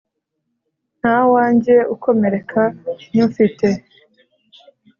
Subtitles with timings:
[0.99, 2.61] ntawanjye ukomereka
[3.13, 3.67] nywufite.